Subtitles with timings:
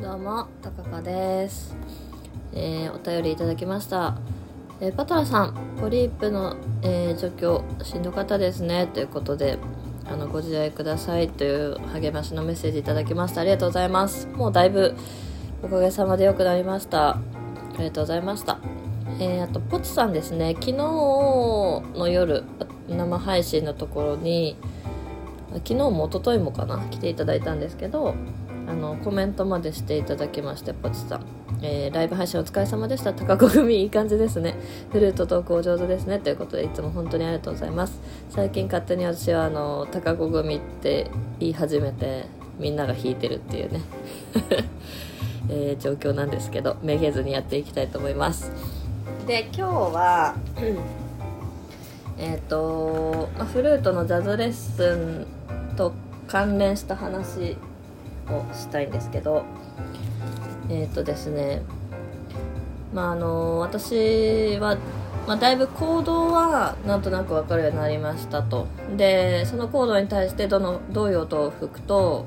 [0.00, 1.74] どうも、たかかです。
[2.52, 4.16] えーお便りいただきました。
[4.80, 8.86] えーパトラさん、ポリープの、えー除去しんどかったですね。
[8.86, 9.58] ということで、
[10.06, 13.40] あの、ご自愛くださいという励ましのメッセージいただきました。
[13.40, 14.28] ありがとうございます。
[14.28, 14.94] もうだいぶ、
[15.64, 17.08] おかげさまで良くなりました。
[17.08, 17.18] あ
[17.78, 18.60] りがとうございました。
[19.18, 22.44] えーあと、ポチさんですね、昨日の夜、
[22.88, 24.56] 生配信のところに、
[25.54, 28.14] 昨日も一昨日もかな来ていただいたんですけど
[28.68, 31.24] あのコメントまでしていただきましてポチさん、
[31.62, 33.14] えーライブ配信お疲れ様でした。
[33.14, 34.56] 高子組いい感じですね。
[34.92, 36.18] フルートトークお上手ですね。
[36.18, 37.98] ということでいつも本当にありがとうございます。
[38.28, 42.26] 最近勝手に私はあの高子組って言い始めて
[42.58, 43.80] みんなが弾いてるっていうね、
[45.48, 48.52] えー状況なんですけどめげずにやっていきたいと思います。
[49.26, 50.34] で今日は
[52.18, 55.26] えっ、と、まあ、フルートのジャズレッスン
[55.76, 55.92] と
[56.26, 57.56] 関連した話
[58.30, 59.44] をしたいんですけど
[60.70, 61.62] えっ、とですね
[62.92, 64.76] まああの私は、
[65.26, 68.66] まあ、だいぶコードはなんとなく分かるようになりましたと。
[68.96, 72.26] でそのコードに対してどのどういう音を吹くと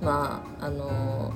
[0.00, 1.32] まああの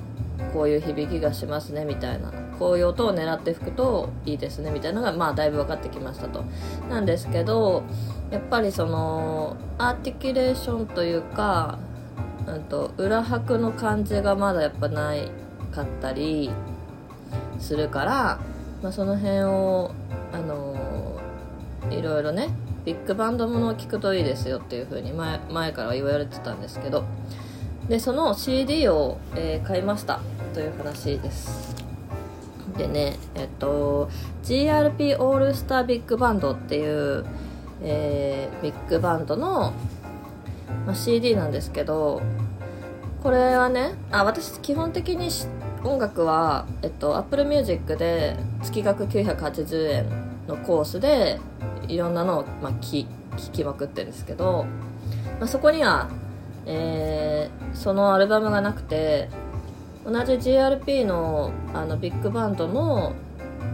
[0.53, 2.31] こういう響きがしますねみたいな。
[2.61, 6.43] こういう音を狙って吹くといいですねみたいなのがまあだいぶ分かってきましたと。
[6.91, 7.81] なんですけど
[8.29, 11.79] やっぱりそのアーティキュレーションというか、
[12.47, 15.29] うん、と裏拍の感じがまだやっぱない
[15.71, 16.51] かったり
[17.59, 18.39] するから、
[18.81, 19.91] まあ、その辺を
[20.31, 21.19] あの
[21.89, 22.49] いろいろね
[22.85, 27.03] ビッグバンドものを聞くといいですよっていう風に前前から言われてたんですけど
[27.87, 30.19] でその CD を、えー買いました
[30.53, 31.75] という話です。
[32.77, 34.09] でねえっと
[34.43, 37.25] GRP オールスタービッグバンドっていう、
[37.83, 39.73] えービッグバンドの、
[40.85, 42.21] まあ、CD なんですけど
[43.23, 45.47] これはねあ私基本的にし
[45.83, 50.05] 音楽は、えっと、Apple Music で月額980円
[50.47, 51.39] のコースで
[51.87, 53.07] いろんなのを、まあ、聞
[53.37, 54.65] 聞きまくってるんですけど、
[55.39, 56.09] まあ、そこには、
[56.65, 59.29] えーそのアルバムがなくて
[60.05, 63.13] 同じ GRP のあのビッグバンドの、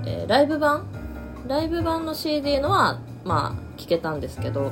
[0.06, 0.86] えーライブ版？
[1.48, 4.72] ライブ版の CD のはまあ聞けたんですけど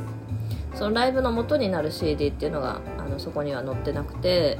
[0.75, 4.57] そのライブの元になる CD っていうのがあのそこには載ってなくて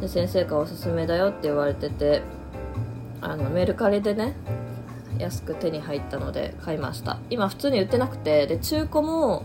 [0.00, 2.22] で先生からおすすめだよって言われてて
[3.20, 4.34] あのメルカリでね
[5.18, 7.18] 安く手に入ったので買いました。
[7.28, 9.44] 今普通に売ってなくてで中古も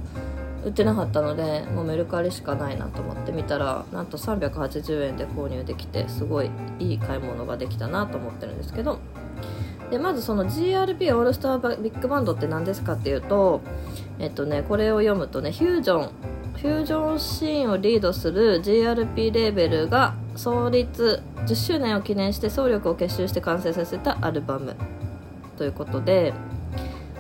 [0.64, 9.00] 売ってなかったのでもうメルカリしかないなと思って見たらなんと380円で購入できてすごいいい買い物ができたなと思ってるんですけど
[9.94, 13.62] でまずその GRP オールスタービッグバンドって何ですかっていうと
[14.18, 16.12] えっとねこれを読むとねフュージョン
[16.56, 24.76] フュージョンシーンをリードする GRP レーベルが創立10周年を記念して総力を結集して完成させたアルバム
[25.58, 26.34] ということで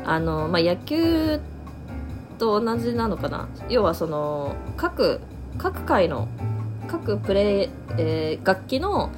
[0.04, 1.40] あの、まあ、野球
[2.40, 3.50] と同じなのかな？
[3.70, 5.22] 要はその各
[5.60, 6.28] 各界の
[6.88, 7.70] 各プレイ、
[8.00, 9.12] えー楽器の、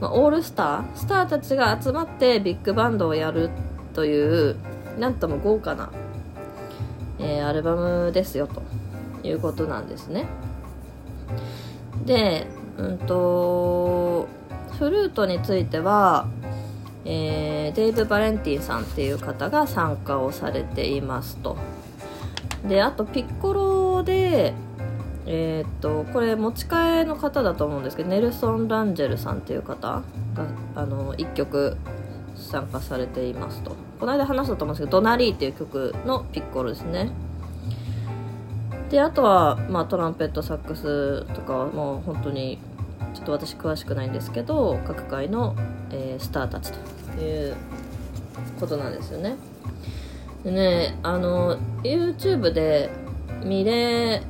[0.00, 3.50] まあ、オールスタースターたちが集まってビッグバンドをやる
[3.94, 4.56] という
[4.98, 5.90] なんとも豪華な、
[7.18, 8.62] えーアルバムですよと
[9.26, 10.26] いうことなんですね。
[12.04, 12.46] で
[12.78, 14.28] うんと
[14.78, 16.26] フルートについては
[17.04, 21.56] えーデイブ・バレンティンさんっていう方が参加をされていますと。
[22.68, 24.52] であとピッコロで
[25.26, 30.02] えーっとこれ持ち替えの方だと思うんですけどネルソン・ランジェルさんっていう方が
[30.76, 31.76] あの1曲
[32.36, 33.74] 参加されていますと。
[33.98, 37.10] この間話したと思うんですけど「ドナリー」っていう曲のピッコロですね。
[38.90, 42.58] であとは、まあ、トランペットサックスとかはもう本当に
[43.14, 45.56] ちょっと私詳しくないんですけど各界の、
[45.90, 46.78] えースターたちと
[47.20, 47.54] いう
[48.60, 49.36] ことなんですよね。
[50.44, 52.90] でねあの YouTube で
[53.44, 54.22] 見れ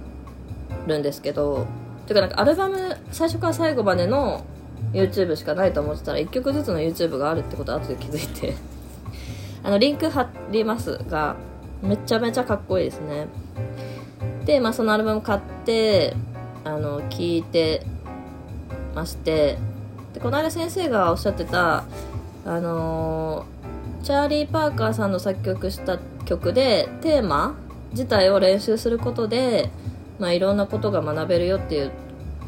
[0.86, 1.66] るんですけど
[2.06, 4.44] てかなんかアルバム最初から最後までの
[4.92, 8.54] YouTube しかないと思ってたら1曲ずつの YouTube があるってこと後で気づいて
[9.62, 11.36] あのリンク貼りますが
[11.82, 13.26] めちゃめちゃかっこいいですね。
[14.46, 16.14] で、まあ、そのアルバム買って
[16.64, 17.82] あの聴いて
[18.94, 19.58] まして
[20.14, 21.84] でこの間先生がおっしゃってた
[22.46, 23.56] あのー
[24.06, 27.56] チャーリー・パーカーさんの作曲した曲でテーマ
[27.90, 29.68] 自体を練習することで、
[30.18, 31.92] まあ、いろんなことが学べるよっていう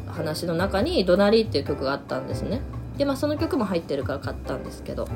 [0.07, 2.61] 話の中に「ドナリー」っていう曲があったんですね。
[2.97, 5.07] で、まあ、その曲も入ってるから買ったんですけど。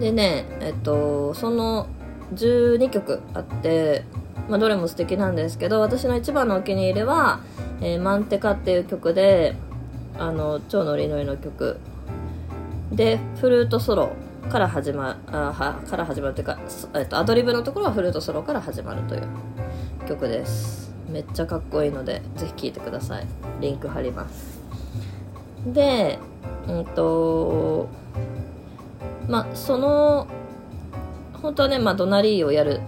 [0.00, 1.86] でねえっとその
[2.34, 4.04] 12曲あって、
[4.48, 7.40] まあ、どれも素敵なんですけど私の一番のお気に入りは
[7.80, 9.54] 「えーマンテカ」っていう曲で
[10.18, 11.78] あの超ノリノリの曲。
[12.92, 14.10] でフルートソロ
[14.48, 16.58] から始まあはから始まるというか、
[16.94, 19.22] えっと、アドリブのところはフルートソロから始まるという
[20.08, 20.85] 曲です。
[21.08, 23.26] めっちゃかっこいいのでぜひ聴いてください。
[23.60, 24.60] リンク貼ります。
[25.66, 26.18] で
[26.68, 27.88] うんと
[29.28, 30.26] まあその
[31.42, 32.80] 本当はね、まあ、ドナリーをやる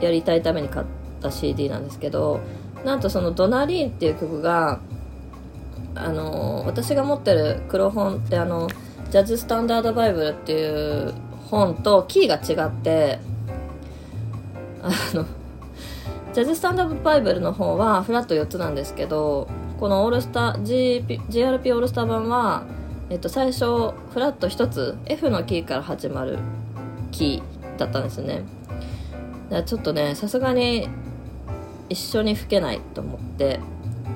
[0.00, 0.86] やりたいために買っ
[1.20, 2.40] た CD なんですけど
[2.84, 4.80] なんとそのドナリーっていう曲が
[5.94, 8.68] あの私が持ってる黒本ってあの
[9.10, 11.14] ジャズスタンダードバイブルっていう
[11.50, 13.18] 本とキーが違って
[14.82, 15.26] あの
[16.32, 19.48] ジャズスタンダードバイブルの方はフラット4つなんですけど
[19.78, 22.64] このオールスター GP GRP オールスター版は、
[23.10, 26.38] えっと、最初フラット1つ F のキーから始まる
[27.10, 28.44] キーだったんですね。
[29.66, 30.88] ちょっとねさすがに
[31.90, 33.60] 一緒に吹けないと思って、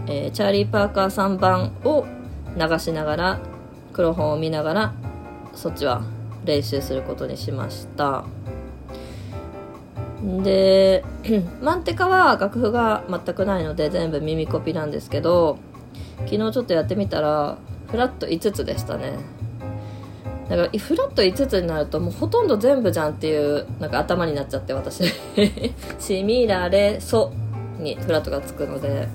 [0.07, 2.07] えー、チャーリー・パーカー3番を
[2.57, 3.41] 流しながら
[3.93, 4.95] 黒本を見ながら
[5.53, 6.03] そっちは
[6.47, 8.25] 練習することにしました。
[10.27, 11.05] で
[11.63, 15.59] マンテカは楽譜が全くないので全部耳コピなんですけど
[16.25, 17.59] 昨日ちょっとやってみたら
[17.89, 19.13] フラット5つでしたね。
[20.49, 25.05] だからフラット5つになるともうほとんど全部じゃんっていうなんか頭になっちゃって私。
[25.99, 27.33] シミラレソ
[27.79, 29.09] にフラットがつくので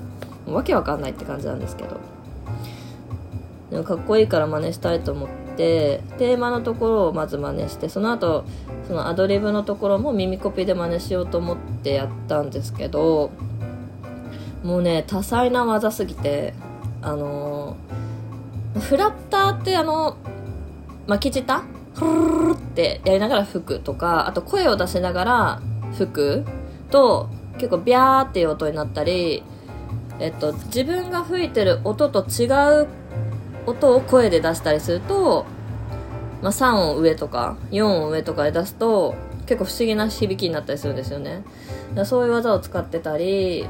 [0.46, 1.96] わけわかんないって感じなんですけど。
[3.70, 5.41] でもかっこいいから真似したいと思って。
[5.56, 8.44] テーマのところをまず真似してその後
[8.86, 13.30] そのアドリブのところも耳コピで真似しようと思ってやったんですけど
[14.62, 16.54] もうね多彩な技すぎて
[17.00, 17.76] あの
[18.78, 20.16] フラッターってあの
[21.06, 21.62] 巻き舌
[21.94, 25.62] フルルってやりながら吹くとかあと声を出しながら
[25.96, 26.44] 吹く
[26.90, 29.42] と結構ビャーっていう音になったり
[30.18, 32.46] えっと自分が吹いてる音と違
[32.82, 32.88] う
[33.66, 35.46] 音を声で出したりすると、
[36.42, 39.14] まあ、3音上とか4音上とかで出すと
[39.46, 41.42] 結構不思議な響きになったりするんですよね。
[42.04, 43.66] そういう技を使ってたり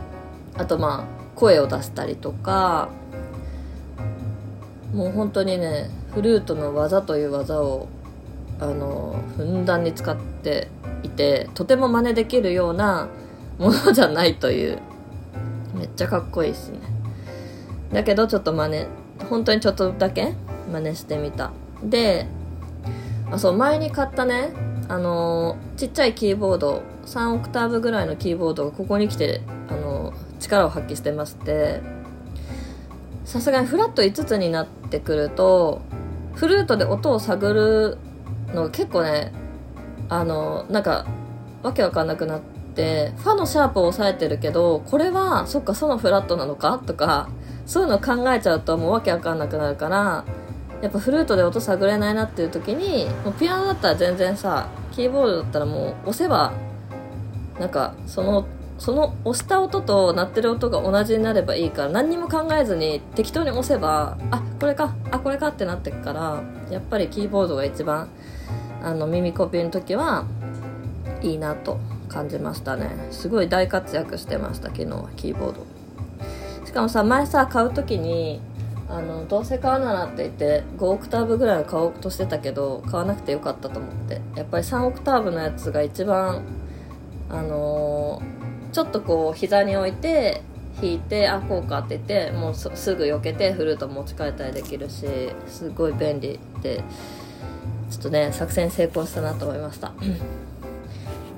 [0.56, 2.88] あとまあ声を出したりとか
[4.94, 7.88] もう本当にねフルートの技という技を
[8.60, 10.68] あのふんだんに使って
[11.02, 13.08] いてとても真似できるような
[13.58, 14.78] ものじゃないという。
[15.74, 16.78] めっちゃかっこいいですね。
[17.92, 18.86] だけどちょっと真似
[19.28, 20.34] 本当にちょっとだけ
[20.70, 21.50] 真似してみた。
[21.82, 22.26] で
[23.30, 24.50] あそう前に買ったね
[24.88, 31.80] あのちっちゃいキーボード3オクターブぐらいのキーボードがここに来てあの力を発揮してまして
[33.24, 35.80] さすがにフラット5つになってくると
[36.34, 37.98] フルートで音を探る
[38.54, 39.32] のが結構ね
[40.08, 41.06] あのなんか
[41.62, 46.78] わけわかんなくなっててファのシャープを押さえてるけどこれはそっかそのフラットなのか？
[46.78, 47.28] とか
[47.66, 50.24] そういうの考えちゃうともうわけわかんなくなるから
[50.80, 56.52] やっぱフルートで音探れないなっていう時にもうピアノだったら全然さキーボードだったらもう押せば
[57.60, 58.46] なんかその
[58.78, 68.08] その押した音と鳴ってる音が同じになればいいから何にも考えずに適当に押せばあこれかあこれかってなってくからやっぱりキーボードが一番
[68.82, 70.26] あの耳コピーの時は
[71.20, 71.78] いいなと
[72.12, 72.90] 感じましたね。
[73.10, 75.66] すごい大活躍してました昨日はキーボード。
[76.66, 78.40] しかもさ前さ買う時に
[78.88, 84.20] あのどうせ買うならって言って5オクターブぐらいの買おうとしてたけど買わなくてよかったと思って。
[84.36, 86.42] やっぱり3オクターブのやつが一番
[87.30, 90.42] あのー、ちょっとこう膝に置いて
[90.80, 95.06] 弾いてあこうかって言ってもうすぐ避けてフルート持ち帰ったりできるし
[95.46, 96.82] すごい便利で
[97.90, 99.92] ちょっとね作戦成功したなと思いました。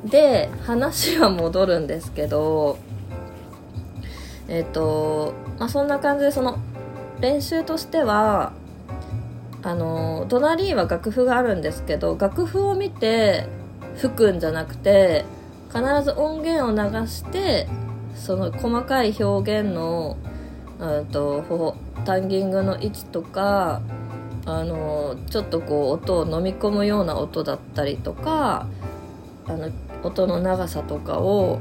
[0.04, 2.78] で話は戻るんですけど
[4.48, 6.58] えっ、ー、とまあそんな感じでその
[7.20, 8.52] 練習としては
[9.62, 13.46] あのドナリーは楽譜があるんですけど楽譜を見て
[13.96, 15.24] 吹くんじゃなくて
[15.68, 17.66] 必ず音源を流して
[18.14, 20.18] その細かい表現の
[20.78, 23.80] うんとタンギングの位置とか
[24.44, 28.66] あのちょっとこう音を飲み込むような音だったりとか
[29.46, 29.70] あの
[30.02, 31.60] 音の長さとかを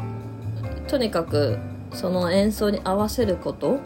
[0.88, 1.58] とにかく
[1.94, 3.80] その演奏に合わせること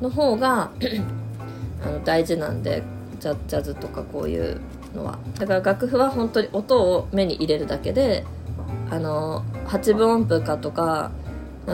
[0.00, 0.70] の方が
[1.84, 2.82] あの大事なんで
[3.20, 4.60] ジャジャズとかこういう
[4.94, 5.18] のは。
[5.38, 8.24] だから楽譜は本当に音を目に入れるだけで
[8.90, 11.10] あの8分音符かとか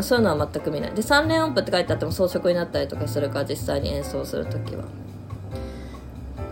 [0.02, 0.90] そういうのは全く見ない。
[0.92, 4.84] で3連音符って書いてあっても装飾になったりとかするから実際に演奏する時は。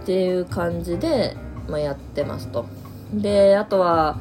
[0.02, 1.36] っていう感じで、
[1.68, 2.64] まあ、やってますと。
[3.12, 4.18] であとは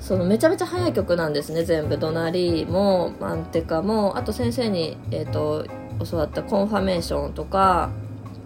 [0.00, 5.66] そのめちゃめちゃ速い曲なんですね全部「Donna Lee」も「Manteca」もあと先生に、えーと、
[6.08, 7.90] 教わった「コンファメーション」とか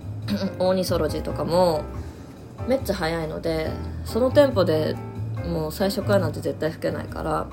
[0.59, 1.83] 「オーニソロジー」とかも
[2.67, 3.71] めっちゃ速いので
[4.05, 4.97] そのテンポで
[5.47, 7.47] もう最初からなんて絶対吹けないから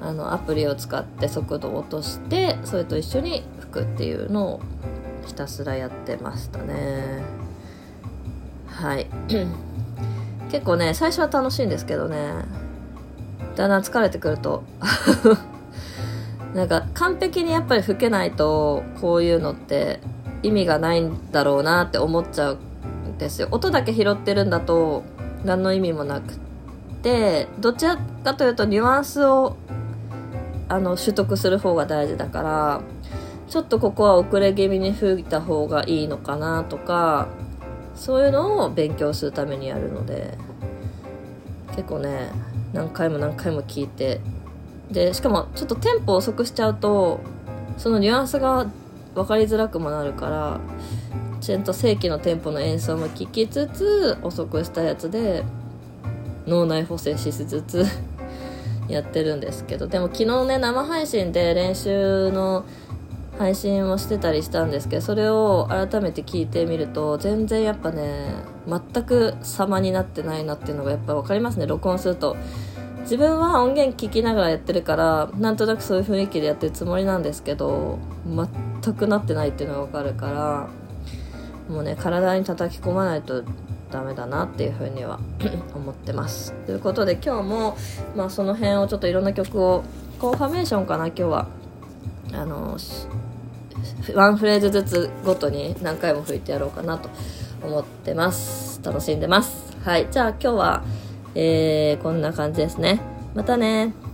[0.00, 4.60] あのアプリを使って速度を落としてそれと一緒に吹くっていうのを
[5.26, 7.22] ひたすらやってましたね。
[8.66, 9.06] はい。
[10.50, 12.65] 結構ね最初は楽しいんですけどね。
[13.56, 14.62] だんだん疲れてくると。
[16.54, 20.00] なんか完璧にやっぱり吹けないとこういうのって
[20.42, 22.58] 意味がないんだろうなって思っちゃう
[23.08, 25.02] んですよ音だけ拾ってるんだと
[25.44, 26.38] 何の意味もなく
[27.02, 29.56] てどちらかというとニュアンスを
[30.68, 32.80] あの取得する方が大事だから
[33.48, 37.28] ちょっとここは遅れ気味に吹いた方がいいのかなとか
[37.94, 40.36] そういうのを勉強するためにやるので
[41.70, 42.30] 結構ね
[42.76, 44.20] 何回も何回も聞いて。
[44.90, 47.18] でしかもちょっとテンポ遅くしちゃうと
[47.76, 48.66] そのニュアンスが
[49.16, 50.60] 分かりづらくもなるから
[51.40, 55.42] ちゃんと正規のテンポの演奏も聴きつつ遅くしたやつで
[56.46, 57.84] 脳内補正しつつ
[58.88, 59.88] やってるんですけど。
[59.88, 62.64] でも昨日ね生配信で練習の
[63.38, 68.34] 配信をしてたりしたんですけどそれを改めて聞いてみると全然やっぱね
[68.66, 72.36] 全く様になってないなっていうのがやっぱ分かりますね録音すると。
[73.02, 80.68] 自分は音源聞きながらやってるからなんとなくそういう雰囲気でやってるつもりなんですけど全くなってないっていうのが分かるから
[81.72, 83.44] もうね体に叩き込まないと
[83.92, 85.20] ダメだなっていうふうには
[85.72, 86.52] 思ってます。
[86.66, 87.76] ということで今日も、
[88.16, 89.84] まあ、その辺をちょっといろんな曲を
[90.18, 91.46] コンファメーションかな今日は。
[92.32, 92.76] あの
[94.14, 97.10] ワンフレーズずつごとに何回も吹いてやろうかなと
[97.62, 98.80] 思ってます。
[98.84, 99.76] 楽しんでます。
[99.84, 100.08] はい。
[100.10, 100.84] じゃあ今日は、
[101.34, 103.00] えー、こんな感じですね。
[103.34, 104.05] またね。